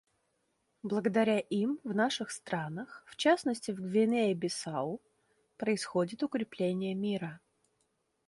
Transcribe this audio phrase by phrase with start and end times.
[0.81, 4.99] Благодаря им в наших странах, в частности в Гвинее-Бисау,
[5.57, 7.39] происходит укрепление мира.